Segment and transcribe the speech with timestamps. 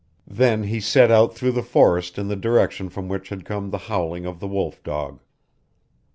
[0.25, 3.77] Then he set out through the forest in the direction from which had come the
[3.85, 5.19] howling of the wolf dog.